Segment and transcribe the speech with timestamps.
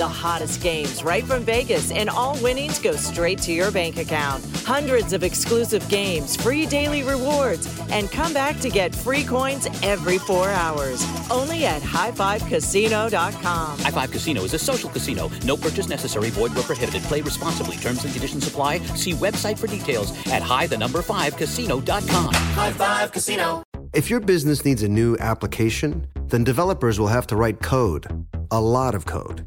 [0.00, 4.42] The hottest games right from Vegas, and all winnings go straight to your bank account.
[4.64, 10.16] Hundreds of exclusive games, free daily rewards, and come back to get free coins every
[10.16, 11.04] four hours.
[11.30, 13.78] Only at highfivecasino.com.
[13.78, 15.30] High Five Casino is a social casino.
[15.44, 16.30] No purchase necessary.
[16.30, 17.02] Void where prohibited.
[17.02, 17.76] Play responsibly.
[17.76, 18.78] Terms and conditions apply.
[18.96, 22.32] See website for details at high the number five casino.com.
[22.32, 23.62] High Five Casino.
[23.92, 28.06] If your business needs a new application, then developers will have to write code.
[28.50, 29.46] A lot of code.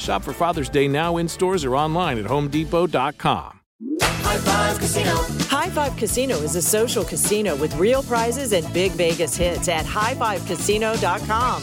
[0.00, 3.60] Shop for Father's Day now in stores or online at homedepot.com.
[4.02, 5.14] High Five Casino.
[5.48, 9.84] High Five Casino is a social casino with real prizes and big Vegas hits at
[9.84, 11.62] highfivecasino.com.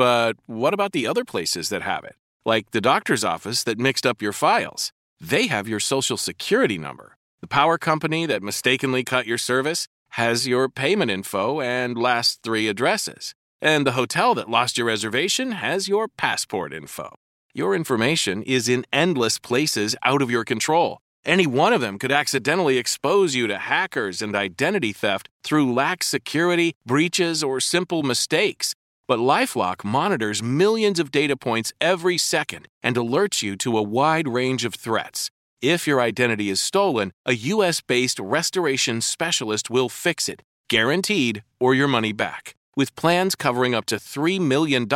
[0.00, 2.16] but what about the other places that have it?
[2.46, 4.92] Like the doctor's office that mixed up your files.
[5.20, 7.18] They have your social security number.
[7.42, 12.66] The power company that mistakenly cut your service has your payment info and last three
[12.66, 13.34] addresses.
[13.60, 17.16] And the hotel that lost your reservation has your passport info.
[17.52, 21.00] Your information is in endless places out of your control.
[21.26, 26.06] Any one of them could accidentally expose you to hackers and identity theft through lax
[26.06, 28.74] security, breaches, or simple mistakes.
[29.10, 34.28] But Lifelock monitors millions of data points every second and alerts you to a wide
[34.28, 35.32] range of threats.
[35.60, 41.74] If your identity is stolen, a US based restoration specialist will fix it, guaranteed, or
[41.74, 42.54] your money back.
[42.76, 44.86] With plans covering up to $3 million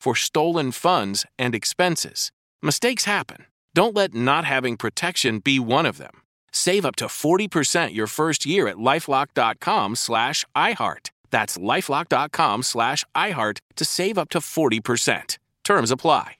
[0.00, 2.32] for stolen funds and expenses.
[2.62, 3.44] Mistakes happen.
[3.74, 6.22] Don't let not having protection be one of them.
[6.50, 11.09] Save up to 40% your first year at lifelock.com slash iHeart.
[11.30, 15.38] That's lifelock.com slash iHeart to save up to 40%.
[15.64, 16.39] Terms apply.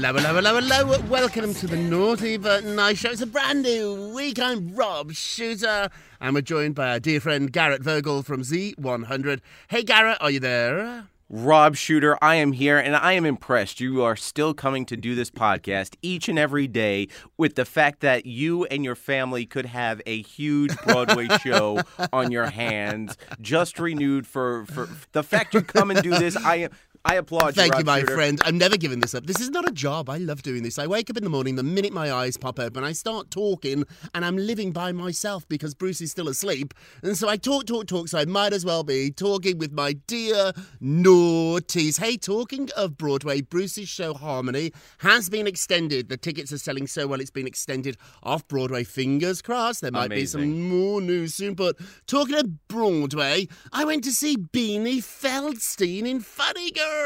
[0.00, 1.00] Hello, hello, hello, hello.
[1.08, 3.10] Welcome to the Naughty But Nice Show.
[3.10, 4.38] It's a brand new week.
[4.38, 5.90] I'm Rob Shuter,
[6.20, 9.40] and we're joined by our dear friend Garrett Vogel from Z100.
[9.66, 11.08] Hey, Garrett, are you there?
[11.30, 13.80] Rob Shuter, I am here and I am impressed.
[13.80, 18.00] You are still coming to do this podcast each and every day with the fact
[18.00, 21.82] that you and your family could have a huge Broadway show
[22.14, 26.34] on your hands, just renewed for, for the fact you come and do this.
[26.34, 26.70] I am.
[27.10, 27.52] I applaud you.
[27.62, 28.14] Thank you, you, my Shuter.
[28.14, 28.38] friend.
[28.44, 29.24] I'm never giving this up.
[29.24, 30.10] This is not a job.
[30.10, 30.78] I love doing this.
[30.78, 33.84] I wake up in the morning, the minute my eyes pop open, I start talking,
[34.14, 36.74] and I'm living by myself because Bruce is still asleep.
[37.02, 39.94] And so I talk, talk, talk, so I might as well be talking with my
[40.06, 40.52] dear
[40.82, 41.98] naughties.
[41.98, 46.10] Hey, talking of Broadway, Bruce's show Harmony has been extended.
[46.10, 48.84] The tickets are selling so well, it's been extended off Broadway.
[48.84, 49.80] Fingers crossed.
[49.80, 51.54] There might be some more news soon.
[51.54, 51.76] But
[52.06, 56.97] talking of Broadway, I went to see Beanie Feldstein in Funny Girl.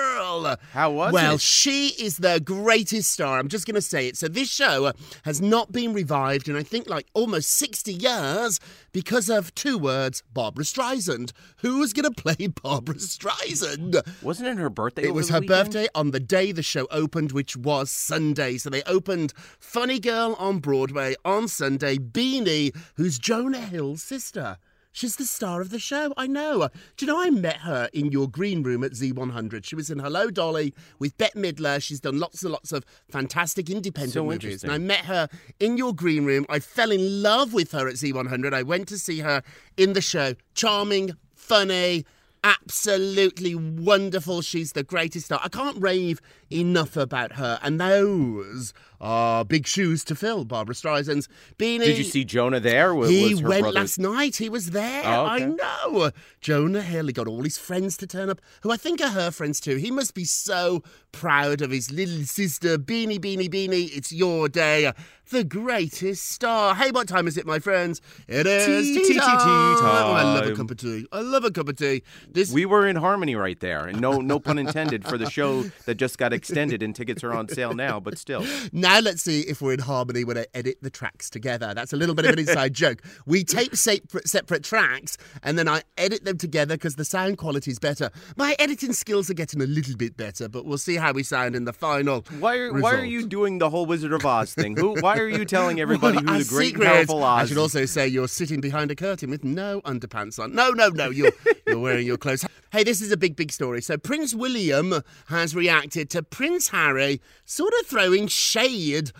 [0.72, 1.28] How was well, it?
[1.28, 3.38] Well, she is the greatest star.
[3.38, 4.16] I'm just going to say it.
[4.16, 4.92] So this show
[5.24, 8.60] has not been revived in I think like almost 60 years
[8.92, 11.32] because of two words: Barbra Streisand.
[11.58, 14.00] Who's going to play Barbra Streisand?
[14.22, 15.04] Wasn't it her birthday?
[15.04, 15.72] It was her weekend?
[15.72, 18.58] birthday on the day the show opened, which was Sunday.
[18.58, 21.98] So they opened Funny Girl on Broadway on Sunday.
[21.98, 24.58] Beanie, who's Jonah Hill's sister.
[24.92, 26.12] She's the star of the show.
[26.16, 26.68] I know.
[26.96, 29.64] Do you know I met her in your green room at Z100?
[29.64, 31.82] She was in Hello Dolly with Bette Midler.
[31.82, 34.62] She's done lots and lots of fantastic independent So movies.
[34.62, 35.28] And I met her
[35.58, 36.44] in your green room.
[36.48, 38.52] I fell in love with her at Z100.
[38.52, 39.42] I went to see her
[39.76, 40.34] in the show.
[40.54, 42.04] Charming, funny,
[42.44, 44.42] absolutely wonderful.
[44.42, 45.40] She's the greatest star.
[45.42, 47.58] I can't rave enough about her.
[47.62, 50.44] And those are big shoes to fill.
[50.44, 51.28] Barbra Streisand's
[51.58, 51.84] beanie.
[51.84, 52.94] Did you see Jonah there?
[52.94, 54.36] Was, He was went brother- last night.
[54.36, 55.02] He was there.
[55.04, 56.10] Oh, I know.
[56.40, 57.06] Jonah Hill.
[57.06, 59.76] He got all his friends to turn up, who I think are her friends too.
[59.76, 62.78] He must be so proud of his little sister.
[62.78, 63.90] Beanie, beanie, beanie.
[63.96, 64.92] It's your day.
[65.30, 66.74] The greatest star.
[66.74, 68.00] Hey, what time is it, my friends?
[68.28, 69.80] It is Tea, tea tea, tea, time.
[69.82, 71.06] Oh, I love a cup of tea.
[71.10, 72.02] I love a cup of tea.
[72.30, 75.62] This We were in harmony right there, and no, no pun intended for the show
[75.86, 77.98] that just got extended and tickets are on sale now.
[77.98, 81.72] But still, Now let's see if we're in harmony when I edit the tracks together.
[81.72, 83.02] That's a little bit of an inside joke.
[83.25, 87.70] We tape separate, separate tracks and then I edit them together because the sound quality
[87.70, 88.10] is better.
[88.36, 91.54] My editing skills are getting a little bit better, but we'll see how we sound
[91.54, 92.25] in the final.
[92.38, 94.76] why are why are you doing the whole Wizard of Oz thing?
[94.76, 95.00] Who?
[95.00, 97.42] Why are you telling everybody Well, who the great secret- powerful Oz?
[97.42, 100.54] I should also say you're sitting behind a curtain with no underpants on.
[100.54, 101.10] No, no, no.
[101.10, 101.32] You're
[101.66, 102.44] you're wearing your clothes.
[102.72, 103.82] Hey, this is a big, big story.
[103.82, 109.10] So Prince William has reacted to Prince Harry sort of throwing shade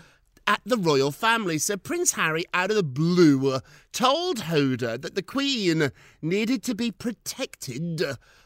[0.45, 1.57] at the royal family.
[1.57, 3.59] So Prince Harry, out of the blue,
[3.91, 5.91] told Hoda that the Queen
[6.21, 8.01] needed to be protected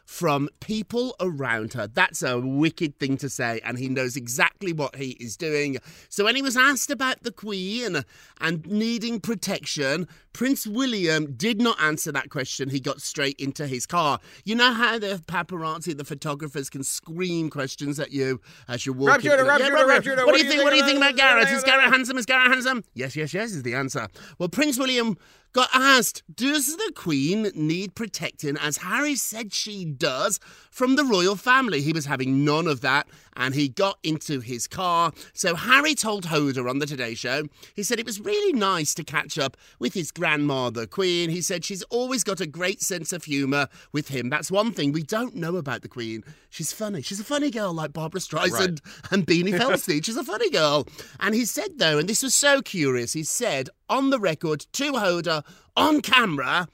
[0.07, 1.86] from people around her.
[1.86, 5.77] That's a wicked thing to say, and he knows exactly what he is doing.
[6.07, 8.05] So when he was asked about the Queen
[8.39, 12.70] and needing protection, Prince William did not answer that question.
[12.70, 14.20] He got straight into his car.
[14.46, 18.39] You know how the paparazzi, the photographers, can scream questions at you
[18.70, 19.29] as you're walking.
[19.29, 20.25] Rob Shuter, Rob Yeah, Shuter, Rob.
[20.25, 20.63] What do you think?
[20.63, 21.50] What do you think about Garrett?
[21.50, 22.17] Is Garrett handsome?
[22.17, 22.86] Is Garrett handsome?
[22.93, 24.08] Yes, yes, yes, is the answer.
[24.39, 25.17] Well, Prince William
[25.53, 30.39] got asked, Does the Queen need protecting, as Harry said she does,
[30.72, 31.82] from the royal family?
[31.82, 35.12] He was having none of that, and he got into his car.
[35.34, 37.44] So Harry told Hoda on the Today Show,
[37.75, 41.30] he said it was really nice to catch up with his grandma, the Queen.
[41.30, 44.30] He said she's always got a great sense of humour with him.
[44.30, 46.24] That's one thing we don't know about the Queen.
[46.50, 47.01] She's funny.
[47.01, 50.04] She's a funny girl like Barbra Streisand and Beanie Feldstein.
[50.04, 50.88] She's a funny girl.
[51.20, 54.94] And he said, though, and this was so curious, he said on the record to
[54.94, 55.44] Hoda
[55.75, 56.68] on camera,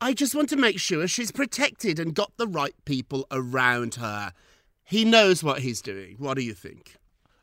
[0.00, 4.32] I just want to make sure she's protected and got the right people around her.
[4.84, 6.16] He knows what he's doing.
[6.18, 6.96] What do you think?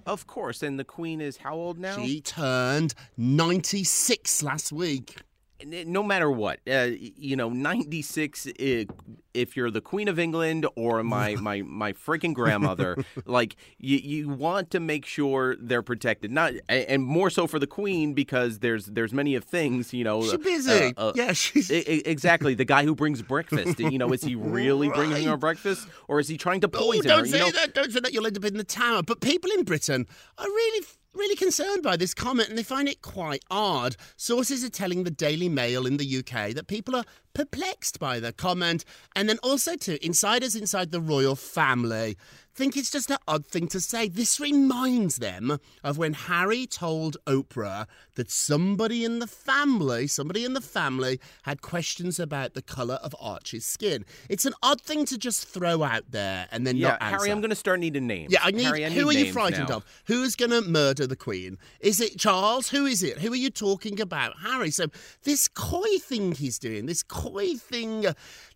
[0.05, 1.98] Of course, and the Queen is how old now?
[1.98, 5.17] She turned 96 last week.
[5.65, 8.86] No matter what, uh, you know, 96, i-
[9.34, 14.29] if you're the Queen of England or my, my, my freaking grandmother, like, you, you
[14.29, 16.32] want to make sure they're protected.
[16.32, 20.22] Not, and more so for the Queen because there's there's many of things, you know.
[20.22, 20.93] She's uh, busy.
[20.98, 21.72] uh, yeah, she's.
[21.72, 22.53] Exactly.
[22.53, 23.79] The guy who brings breakfast.
[23.79, 27.08] You know, is he really bringing her breakfast or is he trying to Oh, poison
[27.08, 27.25] don't her?
[27.25, 27.74] say you know, that.
[27.74, 28.13] Don't say that.
[28.13, 29.01] You'll end up in the tower.
[29.03, 30.05] But people in Britain
[30.38, 33.96] are really, really concerned by this comment and they find it quite odd.
[34.17, 38.34] Sources are telling the Daily Mail in the UK that people are perplexed by the
[38.34, 38.86] comment.
[39.16, 42.18] And then also, too, insiders inside the royal family
[42.56, 44.08] think it's just an odd thing to say.
[44.08, 50.54] This reminds them of when Harry told Oprah that somebody in the family, somebody in
[50.54, 54.06] the family had questions about the colour of Archie's skin.
[54.30, 57.18] It's an odd thing to just throw out there and then yeah, not answer.
[57.18, 58.32] Harry, I'm going to start needing names.
[58.32, 58.66] Yeah, I need.
[58.66, 59.78] Harry, I who need are you frightened now.
[59.78, 59.86] of?
[60.06, 61.58] Who's going to murder the Queen?
[61.80, 62.70] Is it Charles?
[62.70, 63.20] Who is it?
[63.20, 64.38] Who are you talking about?
[64.42, 64.70] Harry.
[64.70, 64.88] So
[65.24, 67.23] this coy thing he's doing, this coy
[67.56, 68.06] thing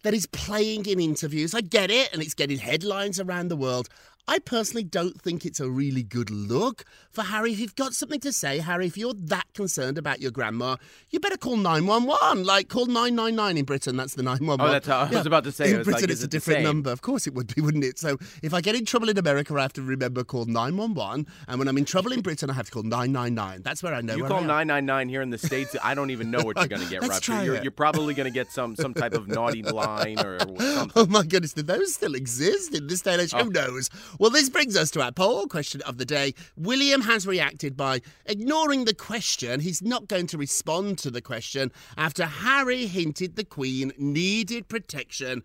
[0.04, 3.90] that is playing in interviews, I get it, and it's getting headlines around the world.
[4.30, 7.54] I personally don't think it's a really good look for Harry.
[7.54, 10.76] If you've got something to say, Harry, if you're that concerned about your grandma,
[11.10, 12.44] you better call 911.
[12.44, 13.96] Like, call 999 in Britain.
[13.96, 14.66] That's the 911.
[14.66, 16.92] Oh, that's how- I was about to say, In Britain, like, it's a different number.
[16.92, 17.98] Of course it would be, wouldn't it?
[18.00, 21.26] So if I get in trouble in America, I have to remember call 911.
[21.48, 23.62] And when I'm in trouble in Britain, I have to call 999.
[23.64, 24.48] That's where I know You call I am.
[24.48, 27.14] 999 here in the States, I don't even know what you're going to get, Let's
[27.14, 27.22] Roger.
[27.22, 30.58] try You're, you're probably going to get some some type of naughty line or oh
[30.76, 30.92] something.
[30.96, 33.34] Oh my goodness, do those still exist in this day and age?
[33.34, 33.46] Oh.
[33.46, 33.90] Who knows?
[34.20, 36.34] Well, this brings us to our poll question of the day.
[36.56, 39.60] William has reacted by ignoring the question.
[39.60, 45.44] He's not going to respond to the question after Harry hinted the Queen needed protection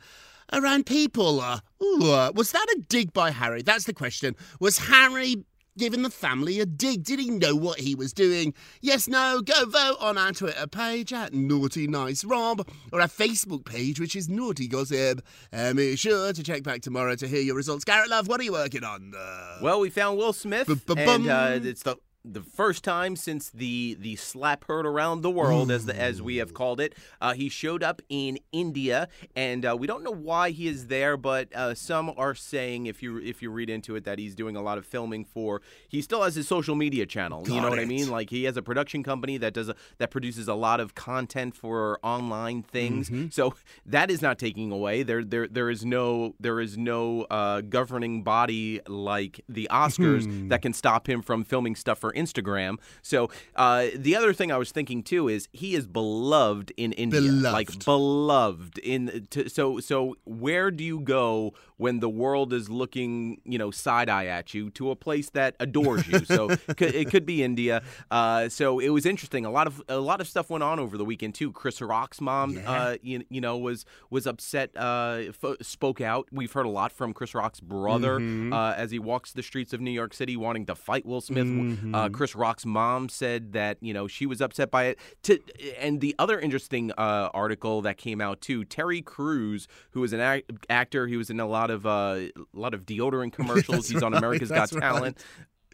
[0.53, 1.41] around people.
[1.41, 3.63] Uh, ooh, uh, was that a dig by Harry?
[3.63, 4.37] That's the question.
[4.59, 5.45] Was Harry
[5.79, 7.03] giving the family a dig?
[7.05, 8.55] Did he know what he was doing?
[8.81, 13.65] Yes, no, go vote on our Twitter page at Naughty Nice Rob or our Facebook
[13.65, 15.23] page, which is Naughty Gossip.
[15.51, 17.85] And be sure to check back tomorrow to hear your results.
[17.85, 19.13] Garrett Love, what are you working on?
[19.17, 20.67] Uh, Well, we found Will Smith,
[20.99, 25.71] and uh, it's the the first time since the the slap heard around the world,
[25.71, 26.95] as the, as we have called it.
[27.21, 31.17] Uh, he showed up in India, and uh, we don't know why he is there,
[31.17, 34.55] but uh, some are saying, if you if you read into it, that he's doing
[34.57, 35.61] a lot of filming for.
[35.89, 37.43] He still has his social media channel.
[37.47, 38.09] you know Got what I mean?
[38.11, 41.57] Like he has a production company that does a, that produces a lot of content
[41.57, 43.11] for online things.
[43.11, 43.29] Mm-hmm.
[43.31, 43.55] So
[43.87, 45.03] that is not taking away.
[45.03, 50.49] There there there is no there is no uh, governing body like the Oscars Hmm.
[50.49, 52.79] that can stop him from filming stuff for Instagram.
[53.03, 57.21] So uh, the other thing I was thinking too is he is beloved in India,
[57.21, 57.85] like Beloved.
[57.85, 59.27] beloved in.
[59.31, 64.09] To, so so where do you go when the world is looking you know side
[64.09, 66.25] eye at you to a place that adores you?
[66.25, 67.83] So it could, be India.
[68.11, 69.45] Uh, so it was interesting.
[69.47, 71.53] A lot of a lot of stuff went on over the weekend too.
[71.53, 74.71] Chris Rock's mom, uh, you, you know, was was upset.
[74.77, 76.27] Uh, f- spoke out.
[76.33, 78.53] We've heard a lot from Chris Rock's brother Mm-hmm.
[78.53, 81.47] uh, as he walks the streets of New York City, wanting to fight Will Smith.
[81.47, 81.95] Mm-hmm.
[82.03, 84.99] Uh, Chris Rock's mom said that you know she was upset by it.
[85.25, 85.39] To,
[85.79, 90.21] and the other interesting uh, article that came out too, Terry Crews, who is an
[90.21, 93.89] ac- actor, he was in a lot of uh, a lot of deodorant commercials.
[93.89, 94.81] He's on America's Got right.
[94.81, 95.19] Talent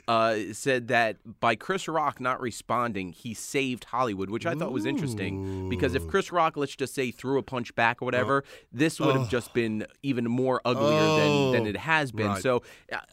[0.08, 4.86] uh, said that by Chris Rock not responding, he saved Hollywood, which I thought was
[4.86, 8.98] interesting because if Chris Rock, let's just say, threw a punch back or whatever, this
[8.98, 12.28] would have just been even more uglier than, than Oh, it has been.
[12.28, 12.42] right.
[12.42, 12.62] So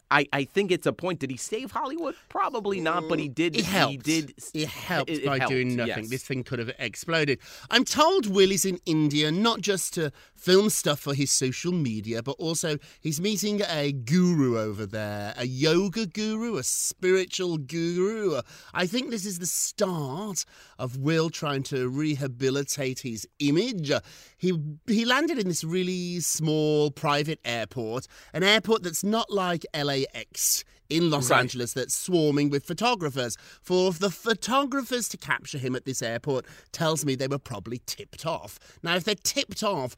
[0.09, 1.19] I, I think it's a point.
[1.19, 2.15] Did he save Hollywood?
[2.29, 3.57] Probably not, but he did.
[3.57, 3.91] It helped.
[3.91, 4.33] He did.
[4.53, 6.03] It helped it by helped, doing nothing.
[6.03, 6.09] yes.
[6.09, 7.39] This thing could have exploded.
[7.69, 12.23] I'm told Will is in India not just to film stuff for his social media,
[12.23, 18.41] but also he's meeting a guru over there, a yoga guru, a spiritual guru.
[18.73, 20.45] I think this is the start
[20.77, 23.91] of Will trying to rehabilitate his image.
[24.37, 24.53] He
[24.87, 31.09] he landed in this really small private airport, an airport that's not like LAX in
[31.09, 31.39] Los Right.
[31.39, 33.37] Angeles that's swarming with photographers.
[33.61, 38.25] For the photographers to capture him at this airport tells me they were probably tipped
[38.25, 38.59] off.
[38.83, 39.95] Now, if they're tipped off,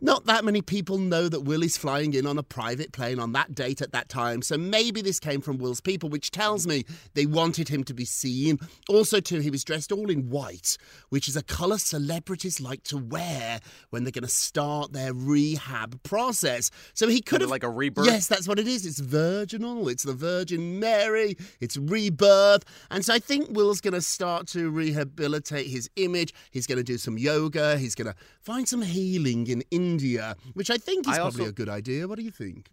[0.00, 3.32] not that many people know that Will is flying in on a private plane on
[3.32, 6.84] that date at that time, so maybe this came from Will's people, which tells me
[7.14, 8.58] they wanted him to be seen.
[8.88, 10.76] Also, too, he was dressed all in white,
[11.08, 13.60] which is a colour celebrities like to wear
[13.90, 16.70] when they're going to start their rehab process.
[16.94, 18.06] So he could Kind have like a rebirth?
[18.06, 18.84] Yes, that's what it is.
[18.86, 19.88] It's virginal.
[19.88, 21.36] It's the Virgin Mary.
[21.60, 22.64] It's rebirth.
[22.90, 26.34] And so I think Will's going to start to rehabilitate his image.
[26.50, 27.78] He's going to do some yoga.
[27.78, 29.85] He's going to find some healing in India,
[30.54, 32.06] which I think is I probably also- a good idea.
[32.08, 32.70] What do you think?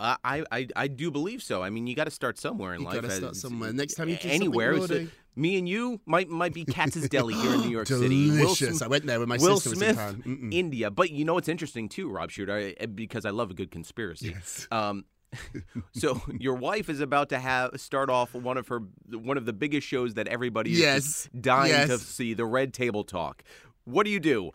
[0.00, 1.60] Uh, I, I I do believe so.
[1.60, 2.94] I mean, you got to start somewhere in You life.
[3.02, 3.72] gotta Uh, start somewhere.
[3.72, 4.78] Next time you do anywhere.
[4.78, 8.30] something me and you might might be Katz's Deli here in New York City.
[8.30, 8.78] Delicious.
[8.78, 10.50] Sm- I went there with my Will sister was in Smith, town.
[10.52, 10.90] India.
[10.92, 14.28] But you know what's interesting too, Rob Shuter, I- because I love a good conspiracy.
[14.28, 14.68] Yes.
[14.78, 15.04] Um,
[15.92, 19.52] so your wife is about to have start off one of her one of the
[19.52, 21.28] biggest shows that everybody is Yes.
[21.38, 23.42] dying to see, the Red Table Talk.
[23.84, 24.52] What do you do?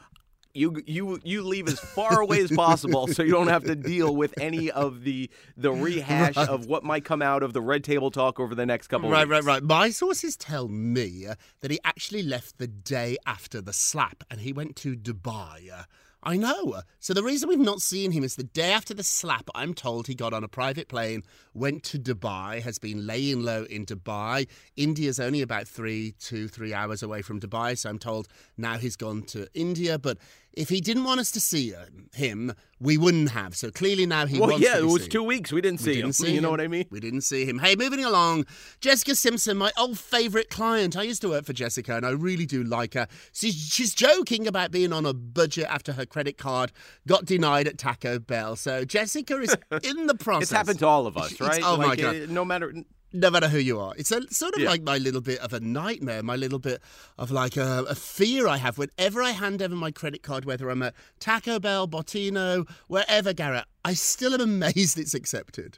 [0.56, 4.16] You you you leave as far away as possible so you don't have to deal
[4.16, 6.48] with any of the the rehash Right.
[6.48, 9.24] of what might come out of the Red Table Talk over the next couple Right,
[9.24, 9.48] of right, weeks.
[9.48, 9.64] right.
[9.64, 14.42] My sources tell me uh, that he actually left the day after the slap and
[14.42, 15.72] he went to Dubai.
[16.26, 16.82] I know.
[17.00, 20.08] So the reason we've not seen him is the day after the slap, I'm told
[20.08, 24.48] he got on a private plane, went to Dubai, has been laying low in Dubai.
[24.78, 27.78] India's only about three, two, three hours away from Dubai.
[27.78, 28.28] So I'm told
[28.58, 30.00] now he's gone to India.
[30.00, 30.18] But
[30.54, 31.74] if he didn't want us to see
[32.14, 33.56] him, we wouldn't have.
[33.56, 35.12] So clearly now he Well, wants yeah, to Well, yeah, it was seen.
[35.12, 35.52] two weeks.
[35.52, 36.14] We didn't We see didn't him.
[36.14, 36.86] see you know what I mean?
[36.92, 37.58] We didn't see him.
[37.60, 38.46] Hey, moving along.
[38.82, 40.98] Jessica Simpson, my old favourite client.
[40.98, 43.08] I used to work for Jessica and I really do like her.
[43.32, 46.72] She's, she's joking about being on a budget after her credit card
[47.08, 48.56] got denied at Taco Bell.
[48.58, 50.44] So Jessica is in the process.
[50.44, 51.62] It's happened to all of us, It's- right?
[51.64, 52.30] oh my God.
[52.30, 52.74] no matter.
[53.16, 53.94] No matter who you are.
[53.96, 54.70] It's a, sort of Yeah.
[54.70, 56.82] like my little bit of a nightmare, my little bit
[57.18, 60.70] of like a, a fear I have whenever I hand over my credit card, whether
[60.70, 65.78] I'm at Taco Bell, Bottino, wherever, Garrett, I still am amazed it's accepted.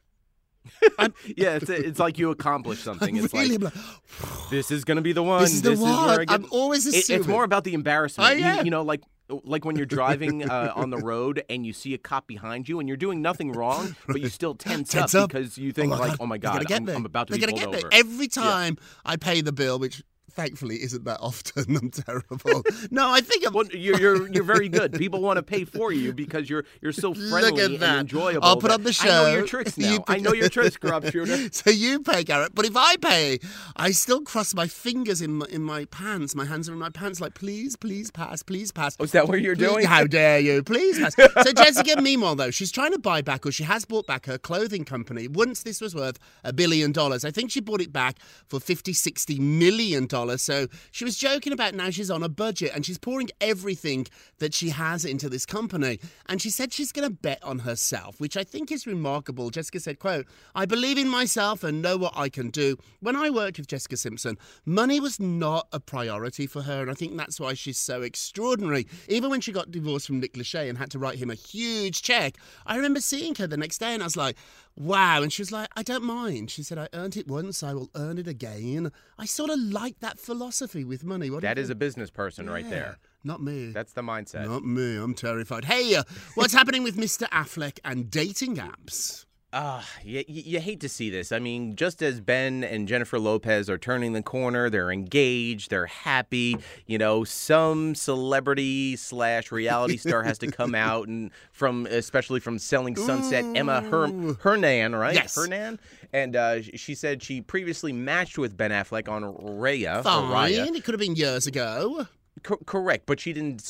[1.37, 3.15] yeah, it's, it's like you accomplished something.
[3.17, 5.41] It's really like like, this is going to be the one.
[5.41, 6.09] This is the one.
[6.09, 6.31] I get...
[6.31, 8.39] I'm always It- it's more about the embarrassment.
[8.39, 11.93] You- you, know, like like when you're driving uh, on the road and you see
[11.93, 15.23] a cop behind you and you're doing nothing wrong, but you still tense, Tense up,
[15.23, 15.29] up.
[15.29, 16.89] because you think my like, God, oh my god, I'm.
[16.89, 17.89] I'm about to They're be pulled get over.
[17.91, 20.03] Every time I pay the bill, which
[20.35, 22.63] thankfully isn't that often, I'm terrible.
[22.91, 23.53] no, I think I'm.
[23.53, 24.93] Well, you're, you're you're very good.
[24.93, 28.43] People want to pay for you because you're you're so friendly Look at and enjoyable.
[28.43, 29.09] I'll put on the show.
[29.09, 30.03] I know your tricks now.
[30.07, 31.49] I know your tricks, Rob Shuter.
[31.51, 32.53] so you pay, Garrett.
[32.53, 33.39] But if I pay,
[33.75, 36.35] I still cross my fingers in my, in my pants.
[36.35, 38.97] My hands are in my pants, like please, please pass, please pass.
[38.99, 39.85] Oh, is that what you're Please- doing?
[39.85, 40.63] How dare you?
[40.63, 41.15] Please pass.
[41.15, 44.37] so Jessica, meanwhile, though, she's trying to buy back, or she has bought back her
[44.37, 45.27] clothing company.
[45.27, 48.91] Once this was worth a billion dollars, I think she bought it back for 50,
[48.93, 50.24] 60 million dollars.
[50.37, 54.07] So she was joking about now she's on a budget and she's pouring everything
[54.39, 55.99] that she has into this company.
[56.27, 59.49] And she said she's going to bet on herself, which I think is remarkable.
[59.49, 63.29] Jessica said, "quote I believe in myself and know what I can do." When I
[63.29, 67.39] worked with Jessica Simpson, money was not a priority for her, and I think that's
[67.39, 68.87] why she's so extraordinary.
[69.07, 72.01] Even when she got divorced from Nick Lachey and had to write him a huge
[72.01, 74.37] check, I remember seeing her the next day and I was like,
[74.75, 75.21] wow.
[75.21, 76.51] And she was like, I don't mind.
[76.51, 78.91] She said, I earned it once, I will earn it again.
[79.17, 81.29] I sort of like that philosophy with money.
[81.29, 82.97] What That is a business person right there.
[83.23, 83.71] Not me.
[83.71, 84.47] That's the mindset.
[84.47, 84.97] Not me.
[84.97, 85.65] I'm terrified.
[85.65, 86.03] Hey, uh,
[86.35, 87.27] what's happening with Mr.
[87.29, 89.25] Affleck and dating apps?
[89.57, 91.31] Ah, you, you hate to see this.
[91.31, 95.85] I mean, just as Ben and Jennifer Lopez are turning the corner, they're engaged, they're
[95.85, 96.57] happy.
[96.87, 102.59] You know, some celebrity slash reality star has to come out and from, especially from
[102.59, 105.15] Selling Sunset, Emma Her- Hernan, right?
[105.15, 105.33] Yes.
[105.37, 105.79] Hernan,
[106.11, 110.03] and uh, she said she previously matched with Ben Affleck on Raya.
[110.03, 110.51] Fine.
[110.51, 110.75] Raya.
[110.75, 112.07] It could have been years ago.
[112.43, 113.61] Co- correct, but she didn't.
[113.61, 113.69] s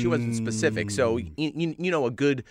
[0.00, 0.90] She wasn't specific.
[0.90, 2.42] So you, you, you know, a good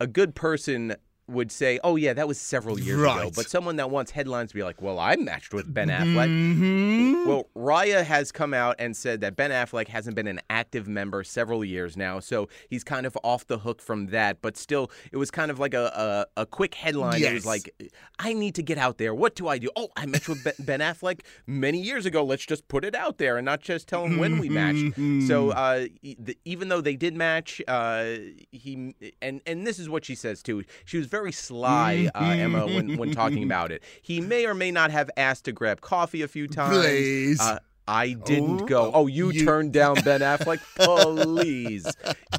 [0.00, 0.96] a good person
[1.32, 4.62] would say, "Oh yeah, that was several years ago." But someone that wants headlines be
[4.62, 7.28] like, "Well, I matched with Ben Affleck." Mm-hmm.
[7.28, 11.22] Well, Raya has come out and said that Ben Affleck hasn't been an active member
[11.24, 14.42] several years now, so he's kind of off the hook from that.
[14.42, 17.22] But still, it was kind of like a a, a quick headline.
[17.22, 17.70] It was like,
[18.18, 19.14] "I need to get out there.
[19.14, 19.70] What do I do?
[19.76, 22.24] Oh, I matched with Ben- Affleck many years ago.
[22.24, 24.96] Let's just put it out there and not just tell him when we matched."
[25.28, 28.14] So uh, the, even though they did match, uh,
[28.50, 30.64] he and and this is what she says too.
[30.84, 33.84] She was very sly, uh, Emma, when when talking about it.
[34.02, 36.76] He may or may not have asked to grab coffee a few times.
[36.78, 37.40] Please.
[37.40, 38.90] Uh, I didn't Oh, go.
[38.94, 41.84] Oh, you, you- turned down Ben Affleck, please.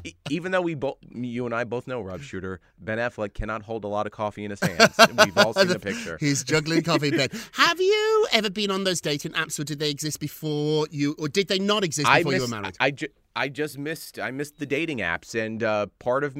[0.02, 3.62] E- Even though we both, you and I both know, Rob Shuter, Ben Affleck cannot
[3.62, 4.94] hold a lot of coffee in his hands.
[5.22, 6.16] We've all seen the picture.
[6.18, 7.32] He's juggling coffee bed.
[7.52, 11.28] Have you ever been on those dating apps, or did they exist before you, or
[11.28, 12.76] did they not exist I before you were married?
[12.80, 16.36] I, ju- I just missed I missed the dating apps and uh, part of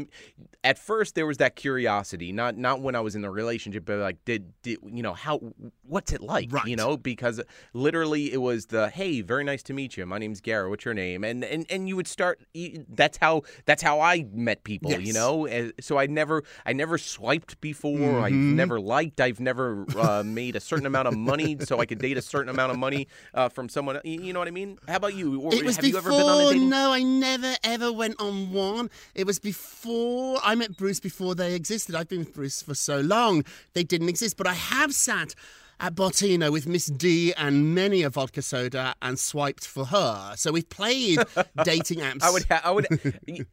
[0.63, 3.99] at first there was that curiosity not not when I was in the relationship but
[3.99, 5.41] like did, did you know how
[5.83, 6.67] what's it like Right.
[6.67, 6.97] you know?
[6.97, 7.41] Because
[7.73, 10.07] literally it was the hey very nice to meet you.
[10.07, 10.71] My name's Garrett.
[10.71, 11.25] What's your name?
[11.25, 12.41] And and and you would start
[12.89, 15.47] that's how that's how I met people you know?
[15.47, 18.21] And so I never I never swiped before.
[18.21, 18.57] I've Mm-hmm.
[18.57, 22.17] never liked I've never uh, made a certain amount of money so I could date
[22.17, 24.79] a certain amount of money uh, from someone you know what I mean?
[24.89, 25.41] How about you?
[25.41, 28.21] Or it have you ever been on a dating no, No, I never ever went
[28.21, 28.91] on one.
[29.15, 31.95] It was before I met Bruce before they existed.
[31.95, 33.43] I've been with Bruce for so long,
[33.73, 34.37] they didn't exist.
[34.37, 35.35] But I have sat
[35.81, 40.35] at Bottino with Miss D and many a vodka soda and swiped for her.
[40.37, 41.19] So we've played
[41.65, 42.23] dating apps.
[42.23, 42.87] I would, ha- I would,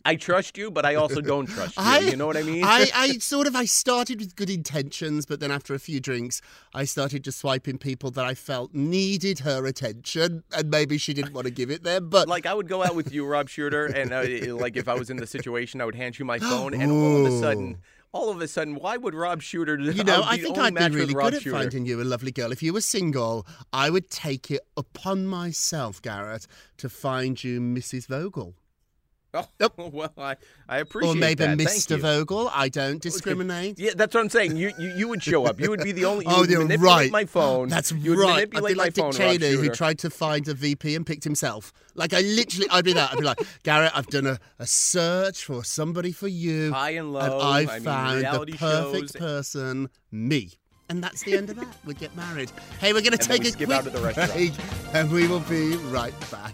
[0.06, 1.84] I trust you, but I also don't trust you.
[1.84, 2.64] I, you know what I mean?
[2.64, 6.42] I, I sort of I started with good intentions, but then after a few drinks,
[6.74, 11.34] I started just swiping people that I felt needed her attention, and maybe she didn't
[11.34, 12.10] want to give it them.
[12.10, 14.94] But like I would go out with you, Rob Shuter, and uh, like if I
[14.94, 17.78] was in the situation, I would hand you my phone, and all of a sudden.
[18.14, 19.80] All of a sudden, why would Rob Shuter?
[19.80, 21.56] You know, I think I'd be really good at Shuter.
[21.56, 22.52] finding you a lovely girl.
[22.52, 26.46] If you were single, I would take it upon myself, Garrett,
[26.78, 28.08] to find you Mrs.
[28.08, 28.56] Vogel.
[29.34, 30.36] Oh, well, I,
[30.68, 31.18] I appreciate that.
[31.18, 31.70] Or maybe that.
[31.70, 32.00] Mr.
[32.00, 32.50] Vogel.
[32.54, 33.80] I don't discriminate.
[33.80, 34.58] Yeah, that's what I'm saying.
[34.58, 35.60] You, you you would show up.
[35.60, 36.26] You would be the only.
[36.26, 37.12] You oh, you're right.
[37.12, 37.70] my phone.
[37.70, 38.50] That's you would right.
[38.54, 41.72] I'd be like Dick Cheney, who tried to find a VP and picked himself.
[41.96, 43.12] Like I literally, I'd be that.
[43.12, 47.14] I'd be like, Garrett, I've done a, a search for somebody for you, High and
[47.14, 49.12] low, and I I mean, found the perfect shows.
[49.14, 50.52] person, me.
[50.90, 51.74] And that's the end of that.
[51.86, 52.52] We get married.
[52.82, 54.34] Hey, we're going to take a quick out of the restaurant.
[54.34, 54.52] break,
[54.94, 56.54] and we will be right back.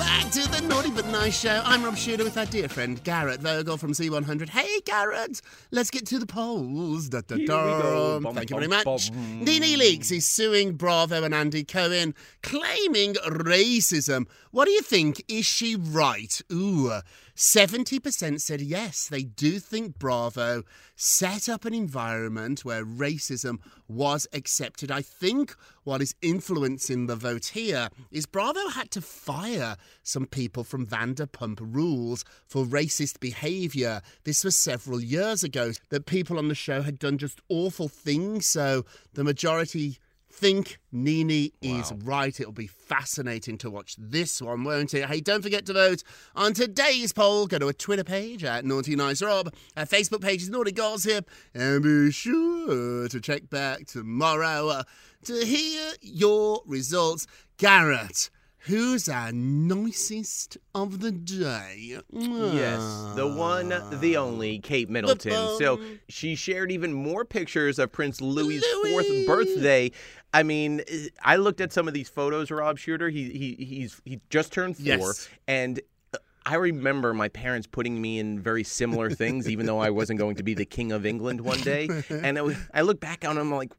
[0.00, 1.60] Back to the Naughty But Nice Show.
[1.62, 4.48] I'm Rob Shuter with our dear friend Garrett Vogel from Z100.
[4.48, 7.10] Hey, Garrett, let's get to the polls.
[7.10, 8.18] Da, da, da.
[8.18, 9.10] Bum, Thank you bum, very much.
[9.12, 9.44] bum.
[9.44, 14.26] NeNe Leakes is suing Bravo and Andy Cohen, claiming racism.
[14.52, 15.22] What do you think?
[15.28, 16.40] Is she right?
[16.50, 17.00] Ooh,
[17.40, 20.62] 70% said yes, they do think Bravo
[20.94, 24.90] set up an environment where racism was accepted.
[24.90, 30.64] I think what is influencing the vote here is Bravo had to fire some people
[30.64, 34.02] from Vanderpump Rules for racist behaviour.
[34.24, 38.46] This was several years ago that people on the show had done just awful things,
[38.46, 39.98] so the majority
[40.40, 42.40] think NeNe is right.
[42.40, 45.04] It'll be fascinating to watch this one, won't it?
[45.04, 46.02] Hey, don't forget to vote
[46.34, 47.46] on today's poll.
[47.46, 49.52] Go to a Twitter page at Naughty Nice Rob.
[49.76, 51.28] Our Facebook page is Naughty Gossip.
[51.52, 54.82] And be sure to check back tomorrow uh,
[55.24, 57.26] to hear your results.
[57.58, 58.30] Garrett,
[58.64, 61.98] who's our nicest of the day?
[62.10, 62.80] Yes,
[63.14, 63.68] the one,
[64.00, 65.32] the only, Kate Middleton.
[65.58, 69.90] So she shared even more pictures of Prince Louis's fourth birthday.
[70.32, 73.08] I mean, eh, I looked at some of these photos, Rob Shuter.
[73.08, 75.28] He he he's he just turned four, Yes.
[75.48, 75.80] and
[76.14, 80.18] uh, I remember my parents putting me in very similar things, even though I wasn't
[80.18, 81.88] going to be the king of England one day.
[82.10, 83.72] And I, was- I look back on them like,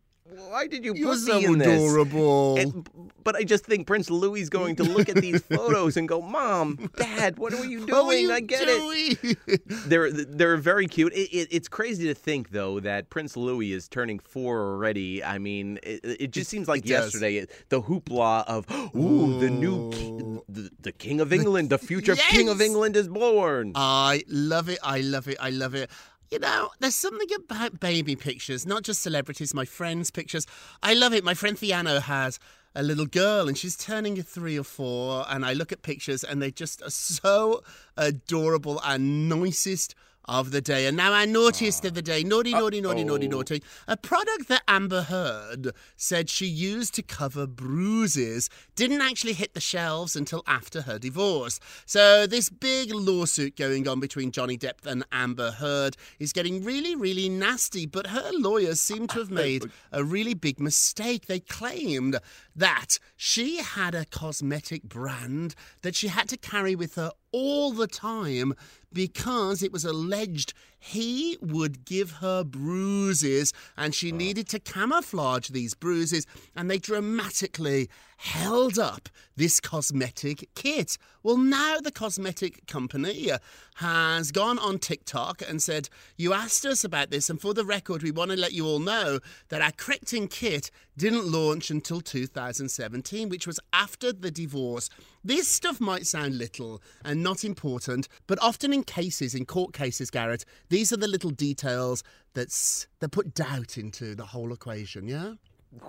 [0.50, 1.68] why did you You're put so me in this?
[1.68, 2.58] adorable.
[2.58, 2.88] And,
[3.24, 6.22] but I just think Prince Louis is going to look at these photos and go,
[6.22, 8.08] "Mom, Dad, what are you doing?
[8.08, 11.14] Were you I get it." They're they're very cute.
[11.14, 15.24] It, it, it's crazy to think though that Prince Louis is turning four already.
[15.24, 18.66] I mean, it, it just seems like yesterday it- the hoopla of
[18.96, 23.08] ooh the new ki- the, the king of England, the future king of England is
[23.08, 23.74] born.
[23.76, 24.80] I love it.
[24.84, 25.38] I love it.
[25.40, 25.90] I love it.
[26.32, 30.48] You know, there's something about baby pictures, not just celebrities, my friends' pictures.
[30.82, 31.26] I love it.
[31.26, 32.40] My friend Theano has
[32.74, 36.42] a little girl and she's turning three or four, and I look at pictures and
[36.42, 37.66] they just are so
[37.98, 39.94] adorable and nicest
[40.26, 40.86] of the day.
[40.86, 42.24] And now our naughtiest of the day.
[42.24, 43.64] Naughty, naughty, naughty, naughty, naughty.
[43.88, 49.60] A product that Amber Heard said she used to cover bruises didn't actually hit the
[49.60, 51.60] shelves until after her divorce.
[51.86, 56.96] So this big lawsuit going on between Johnny Depp and Amber Heard is getting really,
[56.96, 57.86] really nasty.
[57.86, 61.26] But her lawyers seem to have made a really big mistake.
[61.26, 62.18] They claimed
[62.56, 67.88] that she had a cosmetic brand that she had to carry with her all the
[67.88, 68.54] time
[68.94, 75.76] because it was alleged he would give her bruises and she needed to camouflage these
[75.76, 80.98] bruises and they dramatically held up this cosmetic kit.
[81.22, 83.30] Well, now the cosmetic company
[83.76, 88.02] has gone on TikTok and said, You asked us about this, and for the record,
[88.02, 93.30] we want to let you all know that our correcting kit didn't launch until 2017,
[93.30, 94.90] which was after the divorce.
[95.24, 100.10] This stuff might sound little and not important, but often in cases, in court cases,
[100.10, 102.04] Garrett, these are the little details
[102.34, 105.34] that's that put doubt into the whole equation, yeah?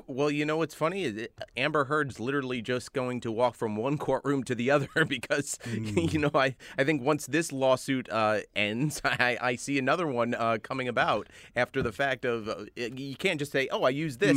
[0.07, 3.99] Well, you know what's funny is Amber Heard's literally just going to walk from one
[4.07, 9.01] courtroom to the other because you know I, I think once this lawsuit uh, ends,
[9.05, 13.41] I, I see another one uh, coming about after the fact of uh, you can't
[13.41, 14.37] just say oh I use this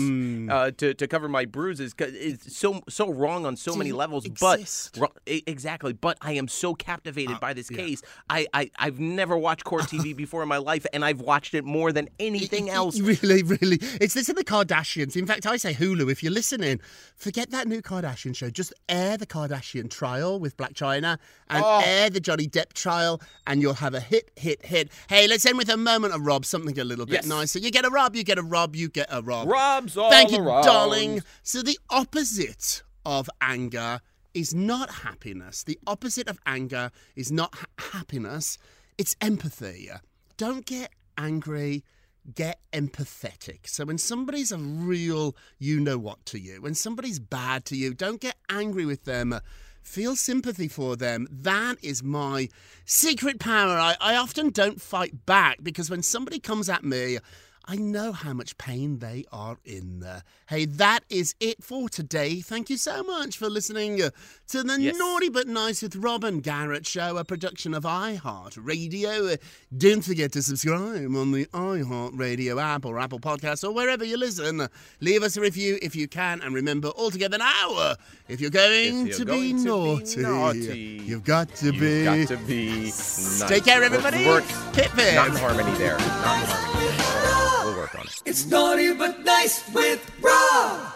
[0.49, 1.93] uh, to, to cover my bruises.
[1.93, 4.25] Cause it's so so wrong on so many levels.
[4.25, 4.97] exist.
[4.99, 8.01] But exactly, but I am so captivated by this case.
[8.29, 11.63] I, I I've never watched court TV before in my life, and I've watched it
[11.63, 12.99] more than anything else.
[12.99, 13.77] Really, really.
[14.01, 15.15] It's this and the Kardashians.
[15.15, 16.79] In fact, fact, I say Hulu, if you're listening,
[17.15, 18.49] forget that new Kardashian show.
[18.49, 21.17] Just air the Kardashian trial with Blac Chyna
[21.49, 21.81] and Oh.
[21.85, 24.89] air the Johnny Depp trial, and you'll have a hit, hit, hit.
[25.09, 27.25] Hey, let's end with a moment of Rob, something a little bit Yes.
[27.27, 27.59] nicer.
[27.59, 29.47] You get a Rob, you get a Rob, you get a Rob.
[29.47, 30.63] Rob's all Thank you, around.
[30.63, 31.21] darling.
[31.43, 34.01] So the opposite of anger
[34.33, 35.63] is not happiness.
[35.63, 37.65] The opposite of anger is not ha-
[37.97, 38.57] happiness.
[38.97, 39.89] It's empathy.
[40.37, 41.83] Don't get angry.
[42.33, 43.67] Get empathetic.
[43.67, 47.93] So when somebody's a real you know what to you, when somebody's bad to you,
[47.93, 49.39] don't get angry with them.
[49.83, 51.27] Feel sympathy for them.
[51.29, 52.49] That is my
[52.85, 53.77] secret power.
[53.77, 57.19] I, I often don't fight back because when somebody comes at me,
[57.67, 60.21] I know how much pain they are in there.
[60.47, 62.39] Hey, that is it for today.
[62.41, 64.11] Thank you so much for listening uh,
[64.49, 64.95] to the Yes.
[64.99, 69.29] Naughty But Nice with Robin Garrett show, a production of iHeart Radio.
[69.29, 69.37] Uh,
[69.75, 74.17] Don't forget to subscribe on the iHeart Radio app or Apple Podcasts or wherever you
[74.17, 74.67] listen.
[75.01, 76.41] Leave us a review if you can.
[76.41, 77.95] And remember, all together now, uh,
[78.27, 81.65] if you're going, If to, you're be going to be naughty, naughty, you've got to
[81.73, 82.03] You've be.
[82.03, 83.41] got to be nice.
[83.47, 84.23] Take care, everybody.
[84.27, 85.15] Work, Pip pip.
[85.15, 85.97] not in harmony there.
[85.97, 87.54] Not in harmony.
[87.65, 88.21] We'll work on it.
[88.25, 90.93] It's naughty but nice with Rob.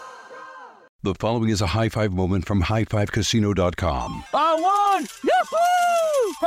[1.02, 4.24] The following is a high five moment from highfivecasino.com.
[4.32, 5.08] I won!
[5.24, 5.99] Yahoo!